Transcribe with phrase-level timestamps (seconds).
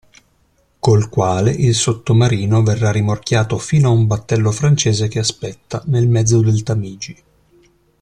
[0.79, 6.39] Col quale il sottomarino verrà rimorchiato fino a un battello francese che aspetta, nel mezzo
[6.41, 7.15] del Tamigi…